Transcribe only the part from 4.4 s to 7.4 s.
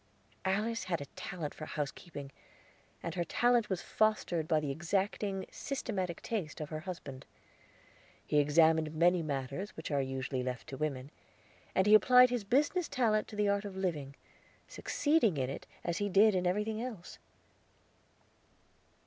by the exacting, systematic taste of her husband.